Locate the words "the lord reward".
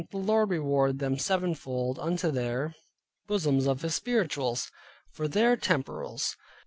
0.09-0.97